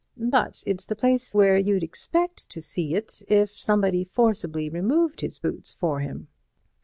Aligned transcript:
But 0.17 0.63
it's 0.65 0.85
the 0.85 0.95
place 0.95 1.31
where 1.31 1.59
you'd 1.59 1.83
expect 1.83 2.49
to 2.49 2.59
see 2.59 2.95
it 2.95 3.21
if 3.27 3.51
somebody 3.59 4.03
forcibly 4.03 4.67
removed 4.67 5.21
his 5.21 5.37
boots 5.37 5.73
for 5.73 5.99
him. 5.99 6.27